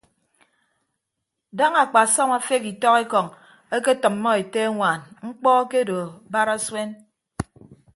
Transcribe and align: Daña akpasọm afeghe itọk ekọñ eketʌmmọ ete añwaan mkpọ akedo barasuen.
Daña 1.57 1.79
akpasọm 1.85 2.29
afeghe 2.39 2.69
itọk 2.73 2.95
ekọñ 3.03 3.25
eketʌmmọ 3.75 4.29
ete 4.41 4.59
añwaan 4.69 5.01
mkpọ 5.27 5.49
akedo 5.61 5.99
barasuen. 6.31 6.89